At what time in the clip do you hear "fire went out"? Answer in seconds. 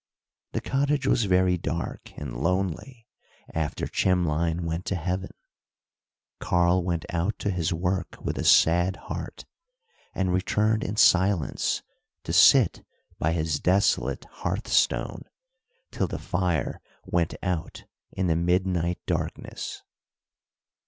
16.17-17.83